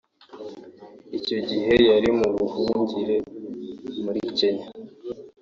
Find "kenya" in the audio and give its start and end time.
4.37-4.67